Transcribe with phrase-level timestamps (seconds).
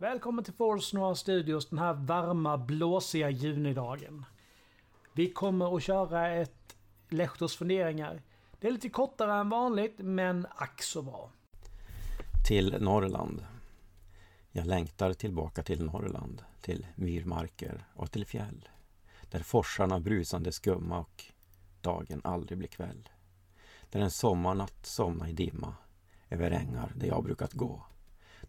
[0.00, 4.24] Välkommen till Force Noir Studios den här varma, blåsiga junidagen.
[5.12, 6.76] Vi kommer att köra ett
[7.08, 8.22] Lehtos funderingar.
[8.60, 11.30] Det är lite kortare än vanligt, men ack så bra.
[12.48, 13.46] Till Norrland.
[14.52, 18.68] Jag längtar tillbaka till Norrland, till myrmarker och till fjäll.
[19.30, 21.24] Där forsarna brusande skumma och
[21.80, 23.08] dagen aldrig blir kväll.
[23.90, 25.74] Där en sommarnatt somna i dimma
[26.30, 27.82] över ängar där jag brukat gå.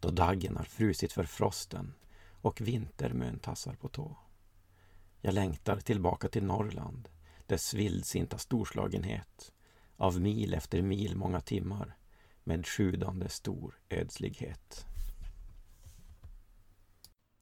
[0.02, 1.94] Då daggen har frusit för frosten
[2.42, 4.18] och vintermön tassar på tå.
[5.22, 7.10] Jag längtar tillbaka till Norrland,
[7.46, 9.54] dess vildsinta storslagenhet
[9.98, 11.98] av mil efter mil många timmar
[12.44, 14.86] med sjudande stor ödslighet.